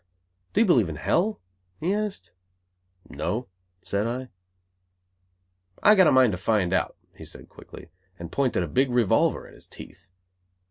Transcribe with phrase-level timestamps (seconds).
[0.53, 1.39] "Do you believe in hell?"
[1.79, 2.33] he asked.
[3.07, 3.49] "No,"
[3.83, 4.29] said I.
[5.83, 9.47] "I've got a mind to find out," he said quickly, and pointed a big revolver
[9.47, 10.09] at his teeth.